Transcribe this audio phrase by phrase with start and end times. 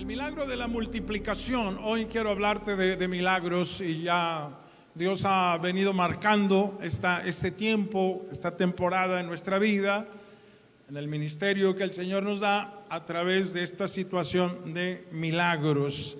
[0.00, 1.78] El milagro de la multiplicación.
[1.82, 4.48] Hoy quiero hablarte de, milagros y ya
[4.94, 10.06] Dios ha venido marcando esta, este tiempo, esta temporada en nuestra vida,
[10.88, 16.16] en el ministerio que el Señor nos da a través de esta situación de milagros.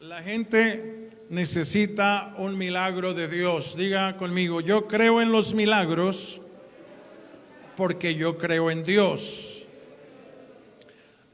[0.00, 3.76] La gente necesita un milagro de Dios.
[3.76, 6.40] Diga conmigo, yo creo en los milagros
[7.76, 9.47] porque yo creo en Dios.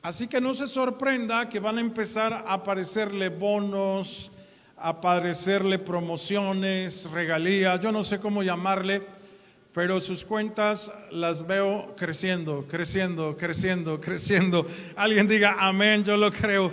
[0.04, 4.30] Así que no se sorprenda que van a empezar a aparecerle bonos,
[4.76, 9.00] a aparecerle promociones, regalías, yo no sé cómo llamarle,
[9.72, 14.66] pero sus cuentas las veo creciendo, creciendo, creciendo, creciendo.
[14.94, 16.70] Alguien diga, amén, yo lo creo.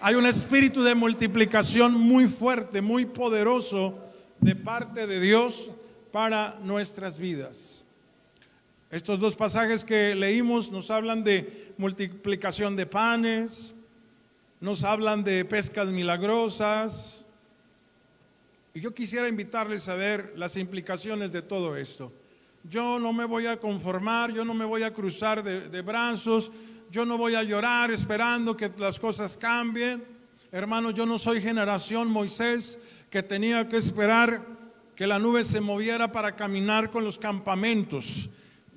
[0.00, 3.98] Hay un espíritu de multiplicación muy fuerte, muy poderoso
[4.38, 5.68] de parte de Dios
[6.12, 7.84] para nuestras vidas.
[8.90, 13.74] Estos dos pasajes que leímos nos hablan de multiplicación de panes,
[14.60, 17.26] nos hablan de pescas milagrosas.
[18.72, 22.10] Y yo quisiera invitarles a ver las implicaciones de todo esto.
[22.64, 26.50] Yo no me voy a conformar, yo no me voy a cruzar de, brazos,
[26.90, 30.02] yo no voy a llorar esperando que las cosas cambien.
[30.50, 32.78] Hermano, yo no soy generación Moisés
[33.10, 34.46] que tenía que esperar
[34.96, 38.30] que la nube se moviera para caminar con los campamentos.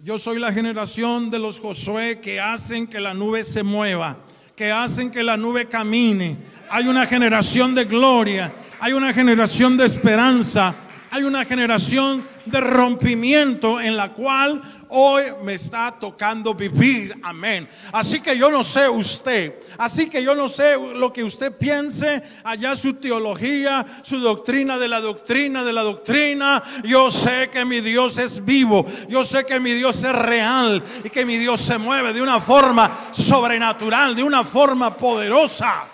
[0.03, 4.17] Yo soy la generación de los Josué que hacen que la nube se mueva,
[4.55, 6.37] que hacen que la nube camine.
[6.71, 10.73] Hay una generación de gloria, hay una generación de esperanza,
[11.11, 17.15] hay una generación de rompimiento en la cual hoy me está tocando vivir.
[17.23, 17.67] Amén.
[17.91, 22.21] Así que yo no sé usted, así que yo no sé lo que usted piense,
[22.43, 26.61] allá su teología, su doctrina de la doctrina de la doctrina.
[26.83, 31.09] Yo sé que mi Dios es vivo, yo sé que mi Dios es real y
[31.09, 35.85] que mi Dios se mueve de una forma sobrenatural, de una forma poderosa.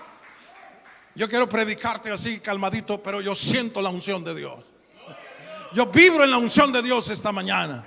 [1.14, 4.72] Yo quiero predicarte así calmadito, pero yo siento la unción de Dios.
[5.74, 7.86] Yo vibro en la unción de Dios esta mañana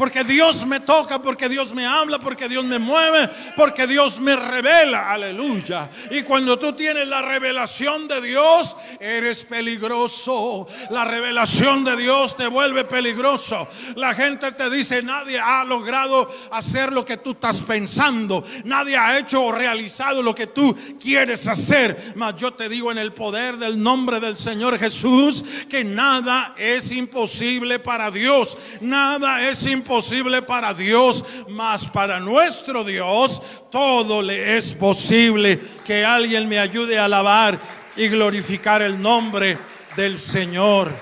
[0.00, 4.34] porque Dios me toca, porque Dios me habla, porque Dios me mueve, porque Dios me
[4.34, 5.90] revela, aleluya.
[6.10, 10.66] Y cuando tú tienes la revelación de Dios, eres peligroso.
[10.88, 13.68] La revelación de Dios te vuelve peligroso.
[13.94, 19.18] La gente te dice, nadie ha logrado hacer lo que tú estás pensando, nadie ha
[19.18, 22.14] hecho o realizado lo que tú quieres hacer.
[22.16, 26.90] Mas yo te digo en el poder del nombre del Señor Jesús que nada es
[26.90, 33.42] imposible para Dios, nada es imposible posible para Dios, mas para nuestro Dios
[33.72, 35.58] todo le es posible.
[35.84, 37.58] Que alguien me ayude a alabar
[37.96, 39.58] y glorificar el nombre
[39.96, 40.92] del Señor.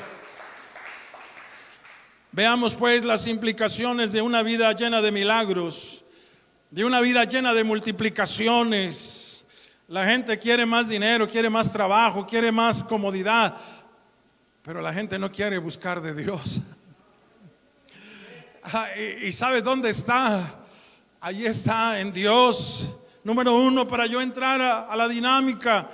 [2.32, 6.02] Veamos pues las implicaciones de una vida llena de milagros,
[6.70, 9.44] de una vida llena de multiplicaciones.
[9.86, 13.54] La gente quiere más dinero, quiere más trabajo, quiere más comodidad,
[14.62, 16.62] pero la gente no quiere buscar de Dios.
[19.22, 20.56] ¿Y sabes dónde está?
[21.20, 22.88] Allí está en Dios.
[23.24, 25.90] Número uno, para yo entrar a, la dinámica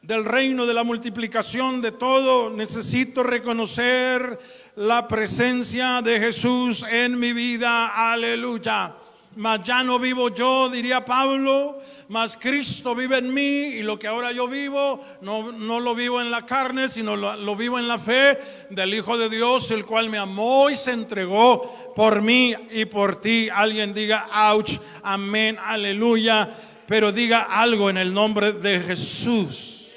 [0.00, 4.38] del reino de la multiplicación de todo, necesito reconocer
[4.76, 8.12] la presencia de Jesús en mi vida.
[8.12, 8.94] Aleluya.
[9.36, 14.06] Mas ya no vivo yo, diría Pablo, mas Cristo vive en mí y lo que
[14.06, 17.88] ahora yo vivo, no, no lo vivo en la carne, sino lo, lo, vivo en
[17.88, 18.38] la fe
[18.70, 23.20] del Hijo de Dios, el cual me amó y se entregó por mí y por
[23.20, 23.48] ti.
[23.52, 26.48] Alguien diga, ouch, amén, aleluya,
[26.86, 29.88] pero diga algo en el nombre de Jesús.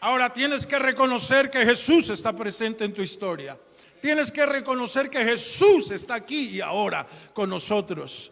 [0.00, 3.56] Ahora tienes que reconocer que Jesús está presente en tu historia.
[4.00, 8.31] Tienes que reconocer que Jesús está aquí y ahora con nosotros.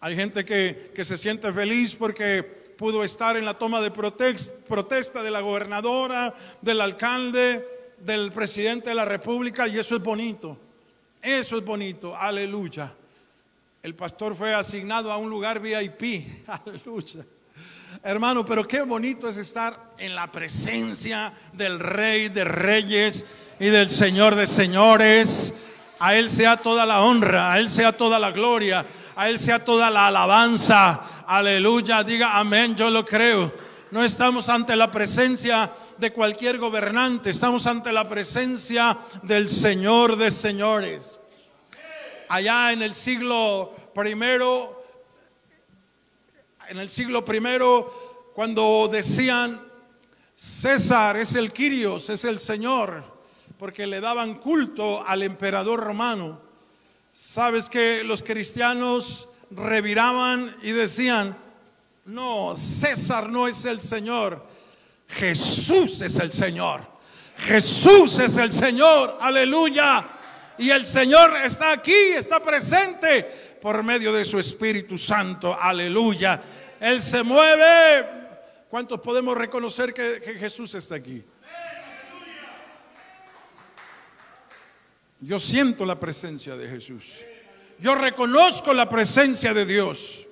[0.00, 5.30] Hay gente que, se siente feliz porque pudo estar en la toma de protesta de
[5.30, 7.66] la gobernadora, del alcalde,
[7.98, 10.56] del presidente de la república y eso es bonito.
[11.20, 12.16] Eso es bonito.
[12.16, 12.92] Aleluya.
[13.82, 16.44] El pastor fue asignado a un lugar VIP.
[16.46, 17.24] Aleluya.
[18.04, 23.24] Hermano, pero qué bonito es estar en la presencia del Rey de Reyes
[23.58, 25.54] y del Señor de señores.
[25.98, 28.86] A Él sea toda la honra, a Él sea toda la gloria,
[29.18, 31.24] a Él sea toda la alabanza.
[31.26, 33.52] Aleluya, diga amén, yo lo creo.
[33.90, 40.30] No estamos ante la presencia de cualquier gobernante, estamos ante la presencia del Señor de
[40.30, 41.18] señores.
[42.28, 44.84] Allá en el siglo primero,
[46.68, 49.60] en el siglo primero, cuando decían
[50.36, 53.18] César es el Quirios, es el Señor
[53.58, 56.47] porque le daban culto al emperador romano.
[57.20, 61.36] Sabes que los cristianos reviraban y decían,
[62.04, 64.46] No, César no es el Señor.
[65.08, 66.86] Jesús es el Señor.
[67.38, 69.18] Jesús es el Señor.
[69.20, 70.08] Aleluya.
[70.58, 75.52] Y el Señor está aquí, está presente por medio de su Espíritu Santo.
[75.60, 76.40] Aleluya.
[76.78, 78.06] Él se mueve.
[78.70, 81.24] ¿Cuántos podemos reconocer que, que Jesús está aquí?
[85.20, 87.04] Yo siento la presencia de Jesús.
[87.80, 90.26] Yo reconozco la presencia de Dios.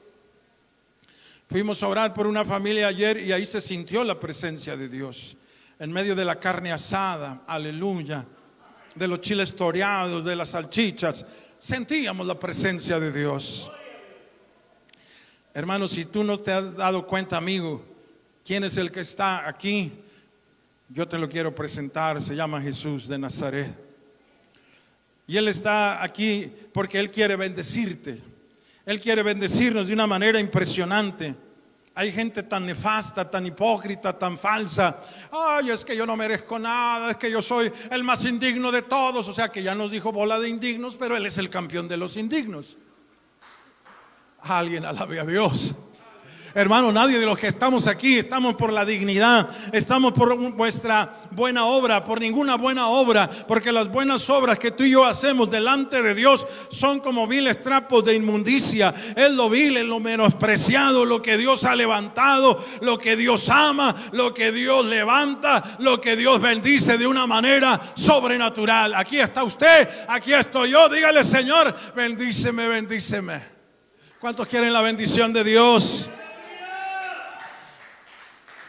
[1.48, 5.36] Fuimos a orar por una familia ayer y ahí se sintió la presencia de Dios.
[5.78, 8.24] En medio de la carne asada, aleluya,
[8.94, 11.24] de los chiles toreados, de las salchichas,
[11.58, 13.70] sentíamos la presencia de Dios.
[15.54, 17.84] Hermano, si tú no te has dado cuenta, amigo,
[18.44, 19.92] quién es el que está aquí,
[20.88, 22.20] yo te lo quiero presentar.
[22.20, 23.85] Se llama Jesús de Nazaret.
[25.26, 28.20] Y Él está aquí porque Él quiere bendecirte.
[28.84, 31.34] Él quiere bendecirnos de una manera impresionante.
[31.94, 35.00] Hay gente tan nefasta, tan hipócrita, tan falsa.
[35.32, 38.82] Ay, es que yo no merezco nada, es que yo soy el más indigno de
[38.82, 39.26] todos.
[39.26, 41.96] O sea que ya nos dijo bola de indignos, pero Él es el campeón de
[41.96, 42.76] los indignos.
[44.42, 45.74] Alguien alabe a Dios.
[46.56, 51.66] Hermano, nadie de los que estamos aquí estamos por la dignidad, estamos por vuestra buena
[51.66, 56.00] obra, por ninguna buena obra, porque las buenas obras que tú y yo hacemos delante
[56.02, 58.94] de Dios son como viles trapos de inmundicia.
[59.14, 63.94] Es lo vil, es lo menospreciado, lo que Dios ha levantado, lo que Dios ama,
[64.12, 68.94] lo que Dios levanta, lo que Dios bendice de una manera sobrenatural.
[68.94, 70.88] Aquí está usted, aquí estoy yo.
[70.88, 73.42] Dígale, Señor, bendíceme, bendíceme.
[74.18, 76.08] ¿Cuántos quieren la bendición de Dios?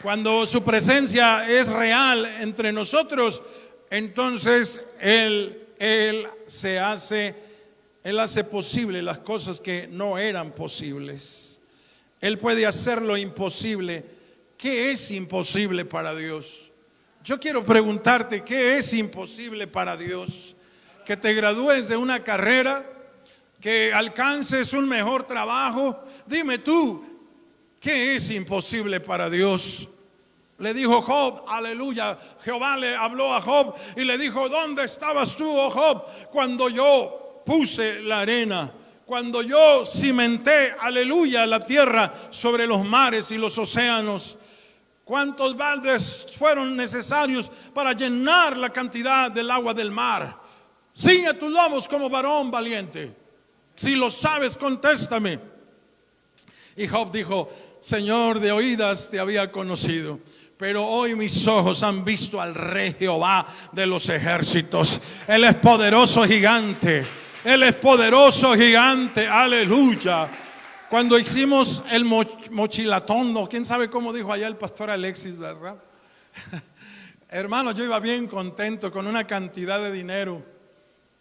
[0.02, 3.42] Cuando su presencia es real entre nosotros,
[3.90, 7.34] entonces Él, Él se hace,
[8.04, 11.58] Él hace posible las cosas que no eran posibles.
[12.20, 14.04] Él puede hacer lo imposible.
[14.56, 16.70] ¿Qué es imposible para Dios?
[17.24, 20.54] Yo quiero preguntarte, ¿qué es imposible para Dios?
[21.04, 22.88] Que te gradúes de una carrera,
[23.60, 26.04] que alcances un mejor trabajo.
[26.24, 27.04] Dime tú,
[27.80, 29.88] ¿Qué es imposible para Dios?
[30.58, 32.18] Le dijo Job, aleluya.
[32.42, 37.42] Jehová le habló a Job y le dijo, ¿dónde estabas tú, oh Job, cuando yo
[37.46, 38.72] puse la arena?
[39.06, 44.36] Cuando yo cimenté, aleluya, la tierra sobre los mares y los océanos.
[45.04, 50.38] ¿Cuántos baldes fueron necesarios para llenar la cantidad del agua del mar?
[50.92, 53.16] Sigue tus lomos como varón valiente.
[53.76, 55.38] Si lo sabes, contéstame.
[56.76, 57.50] Y Job dijo,
[57.88, 60.20] Señor, de oídas te había conocido.
[60.58, 65.00] Pero hoy mis ojos han visto al Rey Jehová de los ejércitos.
[65.26, 67.06] Él es poderoso gigante.
[67.42, 69.26] Él es poderoso gigante.
[69.26, 70.28] Aleluya.
[70.90, 75.82] Cuando hicimos el mochilatón, quién sabe cómo dijo allá el pastor Alexis, ¿verdad?
[77.30, 80.44] Hermano, yo iba bien contento con una cantidad de dinero.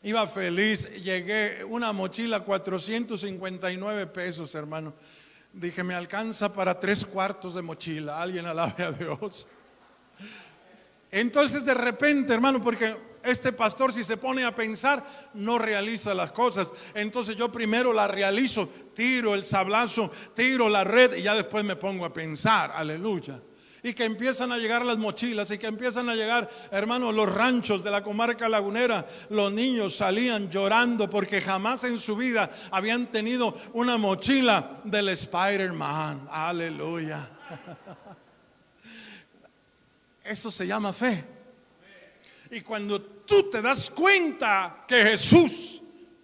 [0.03, 0.89] Iba feliz.
[1.01, 4.93] Llegué una mochila 459 pesos, hermano.
[5.53, 8.21] Dije, me alcanza para tres cuartos de mochila.
[8.21, 9.47] Alguien alabe a Dios.
[11.09, 16.31] Entonces de repente, hermano, porque este pastor si se pone a pensar, no realiza las
[16.31, 16.73] cosas.
[16.93, 21.75] Entonces yo primero la realizo, tiro el sablazo, tiro la red y ya después me
[21.75, 22.71] pongo a pensar.
[22.75, 23.41] Aleluya
[23.87, 27.83] y que empiezan a llegar las mochilas y que empiezan a llegar, hermanos, los ranchos
[27.83, 29.07] de la comarca lagunera.
[29.29, 36.27] Los niños salían llorando porque jamás en su vida habían tenido una mochila del Spider-Man.
[36.29, 37.29] Aleluya.
[40.25, 41.23] Eso se llama fe.
[42.51, 45.81] Y cuando tú te das cuenta que Jesús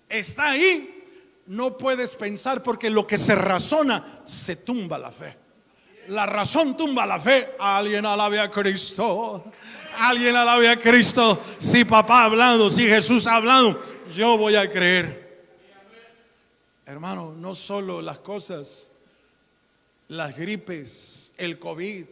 [0.10, 1.06] está ahí,
[1.48, 5.43] no puedes pensar porque lo que se razona se tumba la fe.
[6.08, 7.52] La razón tumba la fe.
[7.60, 9.52] Alguien alabe a Cristo.
[9.98, 11.42] Alguien alabe a Cristo.
[11.58, 13.82] Si papá ha hablado, si Jesús ha hablado,
[14.14, 15.24] yo voy a creer.
[16.86, 18.92] Hermano, no solo las cosas,
[20.10, 22.06] las gripes, el COVID,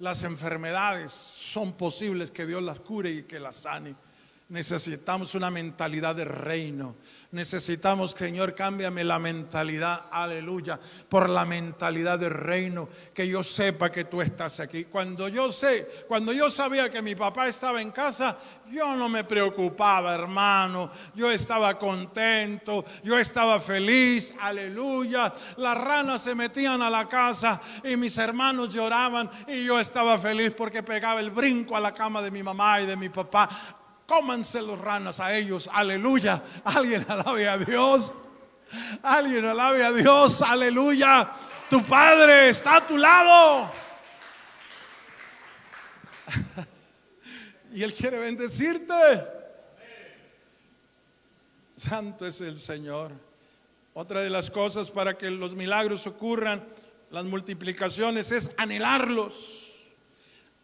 [0.00, 3.94] las enfermedades son posibles que Dios las cure y que las sane.
[4.50, 6.96] Necesitamos una mentalidad de reino.
[7.30, 14.04] Necesitamos, Señor, cámbiame la mentalidad, aleluya, por la mentalidad de reino, que yo sepa que
[14.04, 14.84] tú estás aquí.
[14.84, 18.36] Cuando yo sé, cuando yo sabía que mi papá estaba en casa,
[18.70, 20.90] yo no me preocupaba, hermano.
[21.14, 25.32] Yo estaba contento, yo estaba feliz, aleluya.
[25.56, 30.52] Las ranas se metían a la casa y mis hermanos lloraban y yo estaba feliz
[30.54, 34.62] porque pegaba el brinco a la cama de mi mamá y de mi papá cómanse
[34.62, 36.42] los ranas a ellos, aleluya.
[36.64, 38.14] Alguien alabe a Dios.
[39.02, 41.32] Alguien alabe a Dios, aleluya.
[41.68, 43.70] Tu Padre está a tu lado.
[47.72, 48.94] y Él quiere bendecirte.
[51.76, 53.12] Santo es el Señor.
[53.92, 56.66] Otra de las cosas para que los milagros ocurran,
[57.10, 59.72] las multiplicaciones, es anhelarlos.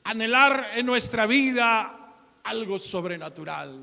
[0.02, 1.99] Anhelar en nuestra vida
[2.44, 3.78] algo sobrenatural.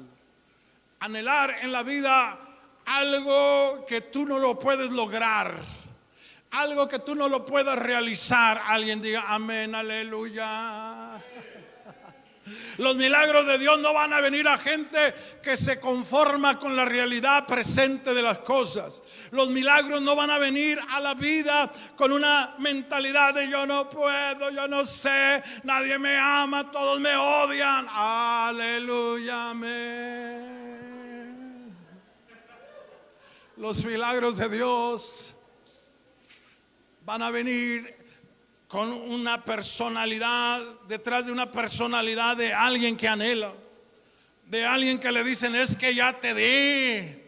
[0.99, 2.39] Anhelar en la vida
[2.85, 5.61] algo que tú no lo puedes lograr.
[6.51, 8.61] Algo que tú no lo puedas realizar.
[8.65, 11.06] Alguien diga amén, aleluya.
[12.77, 16.86] Los milagros de Dios no van a venir a gente que se conforma con la
[16.86, 19.01] realidad presente de las cosas.
[19.31, 23.89] Los milagros no van a venir a la vida con una mentalidad de yo no
[23.89, 27.88] puedo, yo no sé, nadie me ama, todos me odian.
[27.89, 29.53] Aleluya.
[33.57, 35.34] Los milagros de Dios
[37.03, 37.97] van a venir
[38.67, 43.53] con una personalidad, detrás de una personalidad de alguien que anhela,
[44.45, 47.24] de alguien que le dicen es que ya te di,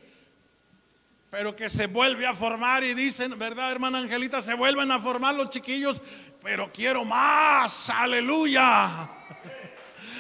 [1.29, 4.41] pero que se vuelve a formar y dicen, ¿verdad, hermana Angelita?
[4.41, 6.01] Se vuelven a formar los chiquillos,
[6.43, 9.09] pero quiero más, aleluya.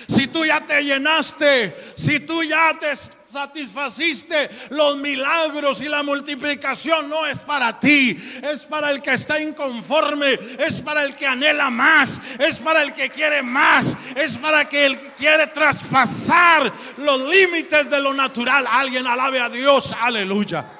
[0.07, 2.91] Si tú ya te llenaste, si tú ya te
[3.29, 9.41] satisfaciste los milagros y la multiplicación no es para ti, es para el que está
[9.41, 14.61] inconforme, es para el que anhela más, es para el que quiere más, es para
[14.61, 18.65] el que quiere traspasar los límites de lo natural.
[18.67, 20.78] Alguien alabe a Dios, aleluya.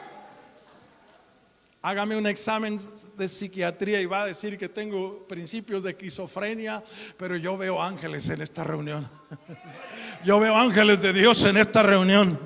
[1.82, 2.78] Hágame un examen
[3.16, 6.84] de psiquiatría y va a decir que tengo principios de esquizofrenia,
[7.16, 9.10] pero yo veo ángeles en esta reunión.
[10.26, 12.38] Yo veo ángeles de Dios en esta reunión.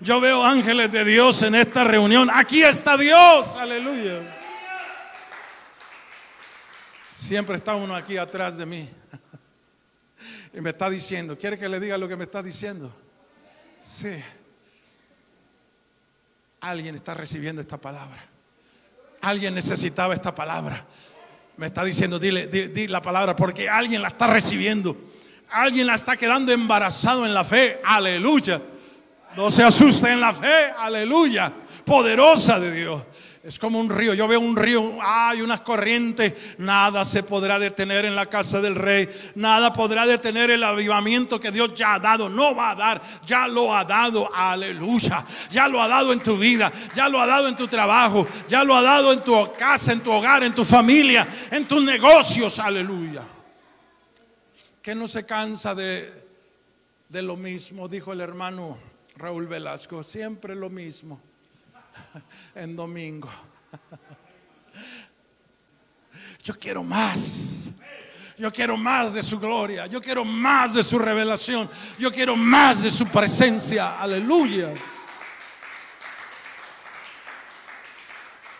[0.00, 2.28] Yo veo ángeles de Dios en esta reunión.
[2.32, 4.36] Aquí está Dios, aleluya.
[7.12, 8.90] Siempre está uno aquí atrás de mí.
[10.52, 12.92] Y me está diciendo, ¿quiere que le diga lo que me está diciendo?
[13.84, 14.20] Sí.
[16.60, 18.18] Alguien está recibiendo esta palabra.
[19.20, 20.84] Alguien necesitaba esta palabra.
[21.56, 22.48] Me está diciendo, dile,
[22.88, 24.96] la palabra, porque alguien la está recibiendo.
[25.50, 27.80] Alguien la está quedando embarazado en la fe.
[27.84, 28.62] Aleluya.
[29.36, 30.72] No se asuste en la fe.
[30.78, 31.52] Aleluya.
[31.84, 33.02] Poderosa de Dios.
[33.42, 34.12] Es como un río.
[34.12, 36.34] Yo veo un río, hay unas corrientes.
[36.58, 39.08] Nada se podrá detener en la casa del rey.
[39.34, 42.28] Nada podrá detener el avivamiento que Dios ya ha dado.
[42.28, 44.28] No va a dar, ya lo ha dado.
[44.34, 45.24] Aleluya.
[45.50, 46.70] Ya lo ha dado en tu vida.
[46.94, 48.26] Ya lo ha dado en tu trabajo.
[48.46, 51.82] Ya lo ha dado en tu casa, en tu hogar, en tu familia, en tus
[51.82, 52.58] negocios.
[52.58, 53.22] Aleluya.
[54.82, 56.12] Que no se cansa de,
[57.08, 58.76] de lo mismo, dijo el hermano
[59.16, 60.02] Raúl Velasco.
[60.02, 61.29] Siempre lo mismo
[62.54, 63.28] en domingo.
[66.44, 67.70] Yo quiero más.
[68.38, 69.86] Yo quiero más de su gloria.
[69.86, 71.70] Yo quiero más de su revelación.
[71.98, 74.00] Yo quiero más de su presencia.
[74.00, 74.72] Aleluya.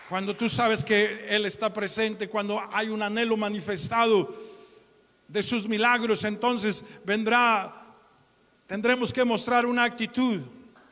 [0.07, 4.35] Cuando tú sabes que Él está presente, cuando hay un anhelo manifestado
[5.27, 7.73] de sus milagros, entonces vendrá,
[8.67, 10.41] tendremos que mostrar una actitud,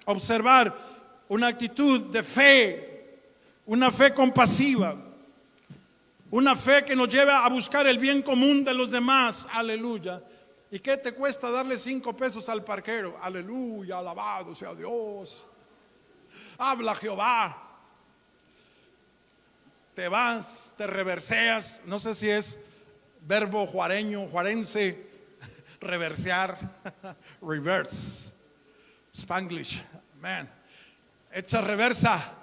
[0.05, 0.88] observar
[1.29, 3.19] una actitud de fe,
[3.65, 4.95] una fe compasiva,
[6.31, 9.47] una fe que nos lleva a buscar el bien común de los demás.
[9.51, 10.21] Aleluya.
[10.71, 13.17] ¿Y qué te cuesta darle cinco pesos al parquero?
[13.21, 15.47] Aleluya, alabado sea Dios.
[16.57, 17.65] Habla Jehová.
[19.95, 21.81] Te vas, te reverseas.
[21.85, 22.59] No sé si es
[23.21, 25.07] verbo juareño, juarense,
[25.81, 26.57] reversear,
[27.41, 28.33] reverse,
[29.11, 29.83] Spanglish,
[30.21, 30.58] man
[31.31, 32.33] echa reversa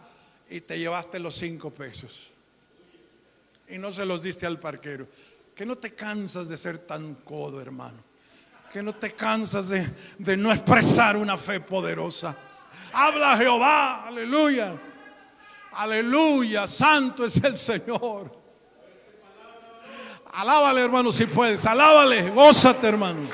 [0.49, 2.31] y te llevaste los cinco pesos.
[3.69, 5.09] Y no se los diste al parquero.
[5.55, 7.99] Que no te cansas de ser tan codo, hermano.
[8.73, 9.89] Que no te cansas de,
[10.19, 12.37] de no expresar una fe poderosa.
[12.93, 14.75] Habla Jehová, aleluya.
[15.73, 18.35] Aleluya, santo es el Señor.
[20.33, 21.65] Alábale, hermano, si puedes.
[21.67, 23.29] Alábale, gózate, hermano.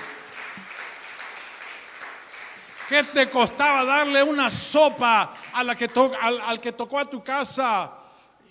[2.89, 5.89] ¿Qué te costaba darle una sopa a la que
[6.21, 7.93] al, que tocó a tu casa?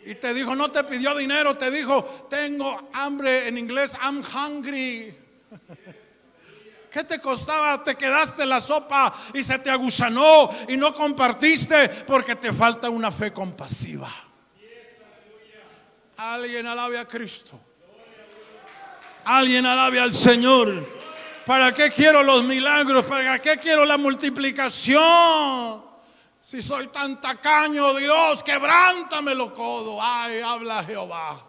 [0.06, 5.16] Y te dijo, no te pidió dinero, te dijo, tengo hambre, en inglés, I'm hungry.
[6.92, 7.84] ¿Qué te costaba?
[7.84, 13.12] Te quedaste la sopa y se te agusanó y no compartiste porque te falta una
[13.12, 14.12] fe compasiva.
[16.18, 17.60] Alguien alabe a Cristo.
[19.24, 21.01] Alguien alabe al Señor.
[21.46, 23.06] ¿Para qué quiero los milagros?
[23.06, 25.82] ¿Para qué quiero la multiplicación?
[26.40, 30.00] Si soy tan tacaño, Dios, quebrántame lo codo.
[30.02, 31.48] Ay, habla Jehová.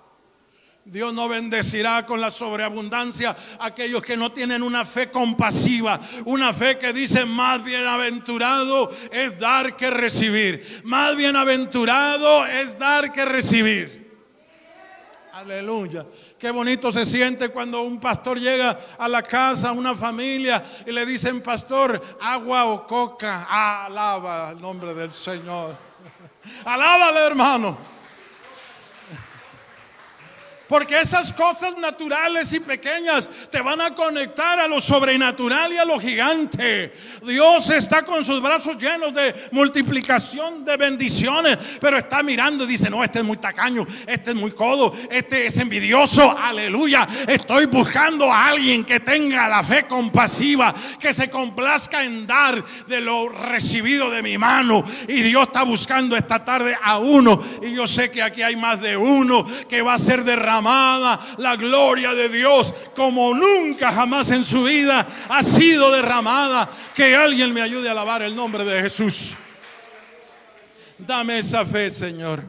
[0.85, 6.53] Dios no bendecirá con la sobreabundancia a aquellos que no tienen una fe compasiva, una
[6.53, 14.03] fe que dice más bienaventurado es dar que recibir, más bienaventurado es dar que recibir.
[15.33, 16.05] Aleluya.
[16.43, 20.91] Qué bonito se siente cuando un pastor llega a la casa, a una familia, y
[20.91, 23.47] le dicen, pastor, agua o coca.
[23.49, 25.77] alaba el nombre del Señor.
[26.65, 27.79] Alábale, hermano.
[30.73, 35.85] Porque esas cosas naturales y pequeñas te van a conectar a lo sobrenatural y a
[35.85, 36.95] lo gigante.
[37.23, 42.89] Dios está con sus brazos llenos de multiplicación de bendiciones, pero está mirando y dice,
[42.89, 47.07] no, este es muy tacaño, este es muy codo, este es envidioso, aleluya.
[47.27, 52.99] Estoy buscando a alguien que tenga la fe compasiva, que se complazca en dar de
[53.03, 54.83] lo recibido de mi mano.
[55.07, 57.43] Y Dios está buscando esta tarde a uno.
[57.61, 61.57] Y yo sé que aquí hay más de uno que va a ser derramado la
[61.57, 66.69] gloria de Dios como nunca jamás en su vida ha sido derramada.
[66.95, 69.35] Que alguien me ayude a alabar el nombre de Jesús.
[70.99, 72.45] Dame esa fe, Señor.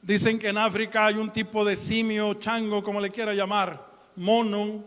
[0.00, 3.86] Dicen que en África hay un tipo de simio, chango, como le quiera llamar,
[4.16, 4.84] mono,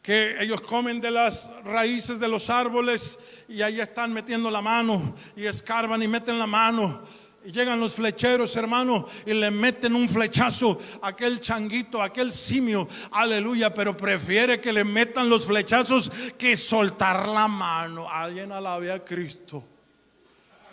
[0.00, 3.18] que ellos comen de las raíces de los árboles
[3.48, 7.02] y ahí están metiendo la mano y escarban y meten la mano
[7.44, 12.32] y llegan los flecheros, hermano, y le meten un flechazo a aquel changuito, a aquel
[12.32, 18.08] simio, aleluya, pero prefiere que le metan los flechazos que soltar la mano.
[18.08, 19.64] Alguien alabe a Cristo.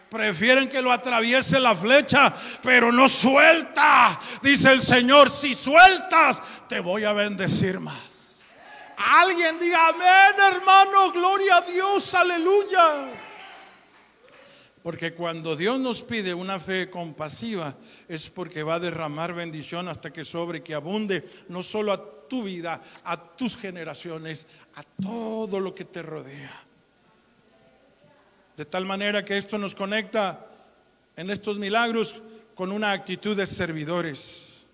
[0.09, 2.33] Prefieren que lo atraviese la flecha,
[2.63, 4.19] pero no suelta.
[4.41, 8.53] Dice el Señor, si sueltas, te voy a bendecir más.
[8.97, 13.28] Alguien diga, amén, hermano, gloria a Dios, aleluya.
[14.83, 17.75] Porque cuando Dios nos pide una fe compasiva
[18.07, 22.43] es porque va a derramar bendición hasta que sobre, que abunde, no solo a tu
[22.43, 26.63] vida, a tus generaciones, a todo lo que te rodea.
[28.55, 30.45] De tal manera que esto nos conecta
[31.15, 32.21] en estos milagros
[32.55, 34.65] con una actitud de servidores,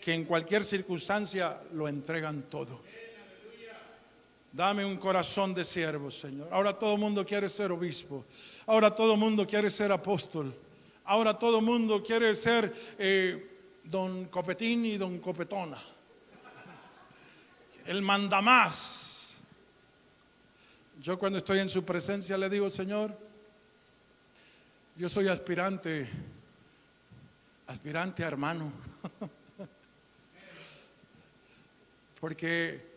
[0.00, 2.82] que en cualquier circunstancia lo entregan todo.
[4.52, 6.48] Dame un corazón de siervo, Señor.
[6.50, 8.24] Ahora todo el mundo quiere ser obispo.
[8.66, 10.54] Ahora todo el mundo quiere ser apóstol.
[11.04, 15.82] Ahora todo el mundo quiere ser eh, don Copetín y don Copetona.
[17.86, 19.38] El mandamás.
[21.00, 23.16] Yo cuando estoy en su presencia le digo, Señor,
[24.96, 26.08] yo soy aspirante,
[27.66, 28.72] aspirante hermano.
[32.20, 32.87] Porque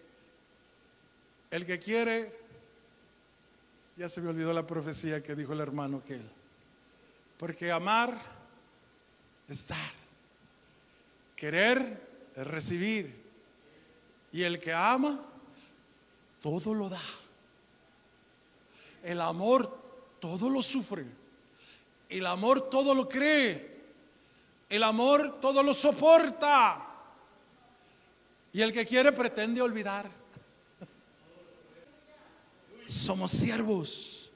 [1.52, 2.42] el que quiere
[3.98, 6.28] ya se me olvidó la profecía que dijo el hermano aquel.
[7.38, 8.20] Porque amar
[9.48, 9.92] es dar.
[11.36, 13.22] Querer es recibir.
[14.32, 15.20] Y el que ama,
[16.42, 17.02] todo lo da.
[19.04, 19.78] El amor
[20.20, 21.06] todo lo sufre.
[22.08, 23.82] El amor todo lo cree.
[24.70, 26.88] El amor todo lo soporta.
[28.54, 30.21] Y el que quiere pretende olvidar
[32.92, 34.32] somos siervos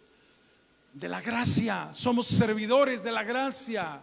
[0.94, 4.00] de la gracia, somos servidores de la gracia.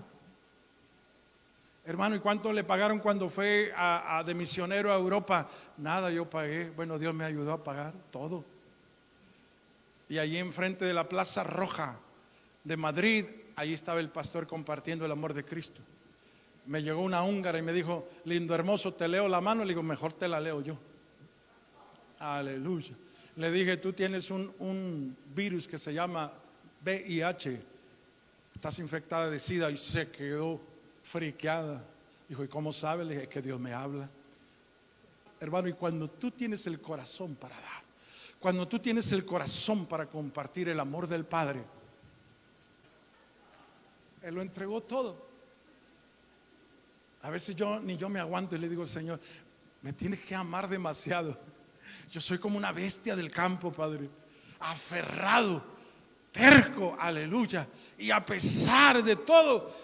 [1.84, 5.48] Hermano, ¿y cuánto le pagaron cuando fue a, de misionero a Europa?
[5.78, 6.70] Nada, yo pagué.
[6.70, 8.44] Bueno, Dios me ayudó a pagar todo.
[10.08, 11.96] Y allí enfrente de la Plaza Roja
[12.62, 13.24] de Madrid,
[13.56, 15.80] ahí estaba el pastor compartiendo el amor de Cristo.
[16.66, 19.64] Me llegó una húngara y me dijo, lindo, hermoso, te leo la mano.
[19.64, 20.78] Le digo, mejor te la leo yo.
[22.20, 22.94] Aleluya.
[23.36, 26.32] Le dije, tú tienes un, virus que se llama
[26.84, 27.62] VIH,
[28.54, 30.60] estás infectada de SIDA y se quedó
[31.02, 31.82] friqueada.
[32.28, 33.04] Dijo, ¿y cómo sabe?
[33.04, 34.08] Le dije, que Dios me habla.
[35.40, 37.82] Hermano, y cuando tú tienes el corazón para dar,
[38.38, 41.64] cuando tú tienes el corazón para compartir el amor del Padre,
[44.20, 45.32] Él lo entregó todo.
[47.22, 49.20] A veces yo ni yo me aguanto y le digo, Señor,
[49.80, 51.38] me tienes que amar demasiado
[52.10, 54.08] yo soy como una bestia del campo, Padre,
[54.60, 55.64] aferrado,
[56.30, 57.66] terco, aleluya.
[57.98, 59.74] Y a pesar de todo,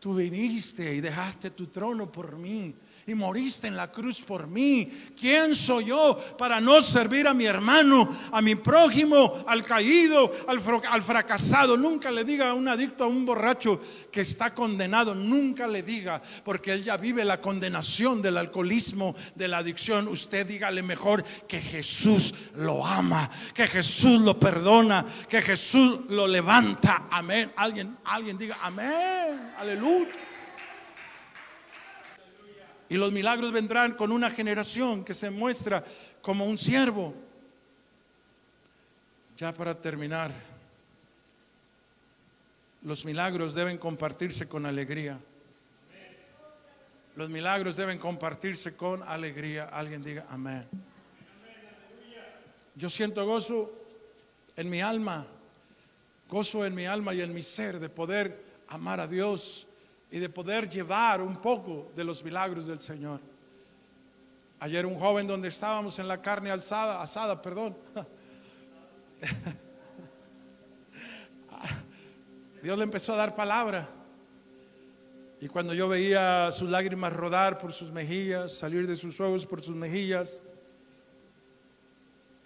[0.00, 2.74] tú viniste y dejaste tu trono por mí
[3.10, 4.90] y moriste en la cruz por mí.
[5.18, 11.02] ¿Quién soy yo para no servir a mi hermano, a mi prójimo, al caído, al,
[11.02, 11.76] fracasado?
[11.76, 16.22] Nunca le diga a un adicto, a un borracho que está condenado, nunca le diga,
[16.44, 20.08] porque él ya vive la condenación del alcoholismo, de la adicción.
[20.08, 27.08] Usted dígale mejor que Jesús lo ama, que Jesús lo perdona, que Jesús lo levanta.
[27.10, 27.52] Amén.
[27.56, 29.52] Alguien, alguien diga amén.
[29.58, 30.27] Aleluya.
[32.88, 35.84] Y los milagros vendrán con una generación que se muestra
[36.22, 37.14] como un siervo.
[39.36, 40.32] Ya para terminar,
[42.82, 45.18] los milagros deben compartirse con alegría.
[47.14, 49.64] Los milagros deben compartirse con alegría.
[49.66, 50.66] Alguien diga amén.
[52.74, 53.72] Yo siento gozo
[54.56, 55.26] en mi alma,
[56.28, 59.67] gozo en mi alma y en mi ser de poder amar a Dios
[60.10, 63.20] y de poder llevar un poco de los milagros del Señor.
[64.60, 67.76] Ayer un joven donde estábamos en la carne alzada, asada, perdón.
[72.62, 73.88] Dios le empezó a dar palabra.
[75.40, 79.62] Y cuando yo veía sus lágrimas rodar por sus mejillas, salir de sus ojos por
[79.62, 80.42] sus mejillas,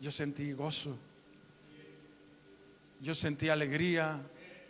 [0.01, 0.99] yo sentí gozo.
[3.01, 4.21] Yo sentí alegría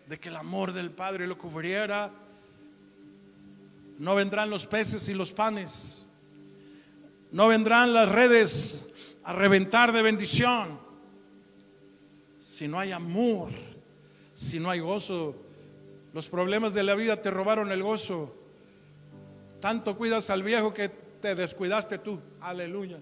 [0.06, 2.12] de que el amor del Padre lo cubriera.
[4.02, 6.04] No vendrán los peces y los panes.
[7.30, 8.84] No vendrán las redes
[9.22, 10.80] a reventar de bendición.
[12.36, 13.50] Si no hay amor,
[14.34, 15.36] si no hay gozo,
[16.12, 18.34] los problemas de la vida te robaron el gozo.
[19.60, 22.18] Tanto cuidas al viejo que te descuidaste tú.
[22.40, 22.98] Aleluya.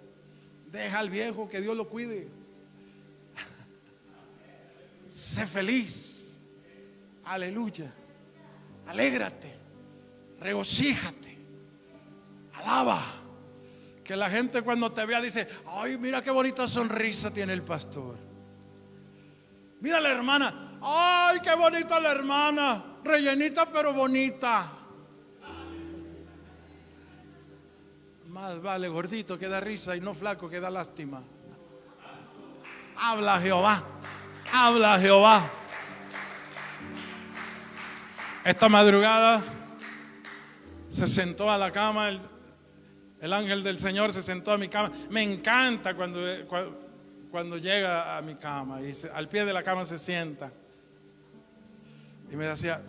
[0.71, 2.29] Deja al viejo que Dios lo cuide.
[5.09, 6.43] sé feliz.
[7.25, 7.91] Aleluya.
[8.87, 9.60] Alégrate.
[10.41, 11.39] Regocíjate.
[12.55, 13.03] Alaba.
[14.03, 18.17] Que la gente cuando te vea dice, ay, mira qué bonita sonrisa tiene el pastor.
[19.81, 22.85] Mira la hermana, ay, qué bonita la hermana.
[23.05, 24.73] Rellenita pero bonita.
[28.29, 31.23] Más vale gordito que da risa y no flaco que da lástima.
[32.97, 33.83] Habla Jehová.
[34.53, 35.43] Habla Jehová.
[38.45, 39.43] Esta madrugada
[40.91, 42.11] se sentó a la cama,
[43.21, 44.93] el, ángel del Señor se sentó a mi cama.
[45.09, 46.21] Me encanta cuando,
[47.31, 50.53] cuando, llega a mi cama y al pie de la cama se sienta.
[52.31, 52.83] Y me decía,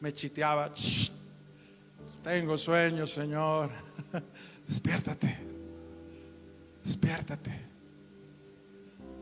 [0.00, 0.72] me chiteaba,
[2.22, 3.70] tengo sueño, Señor.
[4.66, 5.38] Despiértate,
[6.84, 7.50] despiértate.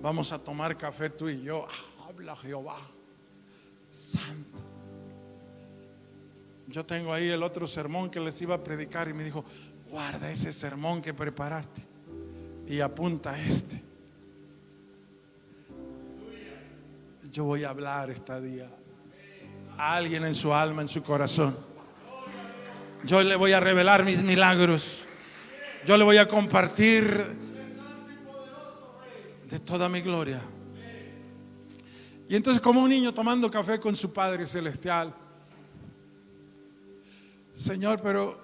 [0.01, 1.67] Vamos a tomar café tú y yo.
[2.07, 2.79] Habla Jehová,
[3.91, 4.70] santo.
[6.71, 9.45] Yo tengo ahí el otro sermón que les iba a predicar y me dijo,
[9.89, 11.85] guarda ese sermón que preparaste
[12.69, 13.83] y apunta este.
[17.33, 18.71] Yo voy a hablar este día
[19.77, 21.57] a alguien en su alma, en su corazón.
[23.03, 25.05] Yo le voy a revelar mis milagros.
[25.85, 27.37] Yo le voy a compartir
[29.49, 30.41] de toda mi gloria.
[32.29, 35.13] Y entonces como un niño tomando café con su Padre Celestial,
[37.61, 38.39] Señor, pero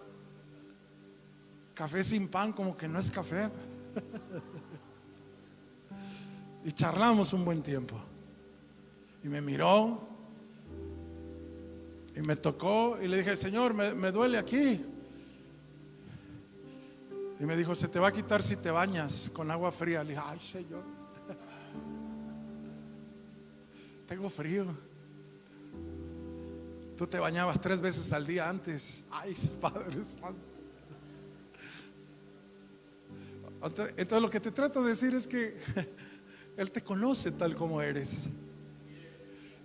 [1.73, 3.51] café sin pan como que no es café.
[6.67, 7.99] y charlamos un buen tiempo.
[9.25, 10.07] Y me miró
[12.15, 14.85] y me tocó y le dije, Señor, me, me duele aquí.
[17.41, 20.05] Y me dijo, se te va a quitar si te bañas con agua fría.
[20.05, 20.83] Le dije, ay Señor,
[24.07, 24.67] tengo frío.
[26.97, 29.05] Tú te bañabas tres veces al día antes.
[29.11, 30.41] Ay, Padre Santo.
[33.97, 35.59] Entonces lo que te trato de decir es que
[36.57, 38.29] Él te conoce tal como eres.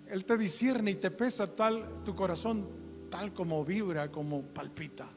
[0.09, 2.67] Él te discierne y te pesa tal tu corazón,
[3.09, 5.07] tal como vibra, como palpita.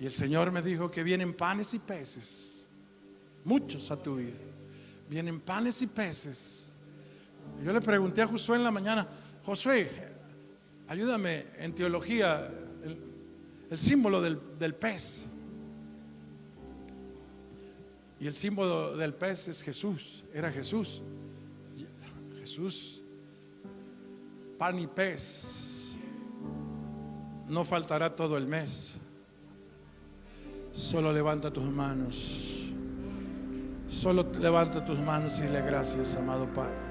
[0.00, 2.66] Y el Señor me dijo que vienen panes y peces,
[3.44, 4.38] muchos a tu vida.
[5.08, 6.72] Vienen panes y peces.
[7.62, 9.06] Yo le pregunté a Josué en la mañana,
[9.44, 10.13] Josué,
[10.88, 12.50] ayúdame en teología,
[13.70, 15.26] el, símbolo del, del pez.
[18.20, 21.02] Y el símbolo del pez es Jesús, era Jesús.
[22.40, 23.02] Jesús,
[24.58, 25.98] pan y pez,
[27.48, 28.98] no faltará todo el mes.
[30.72, 32.72] Solo levanta tus manos.
[33.88, 36.83] Solo levanta tus manos y le gracias, amado Padre.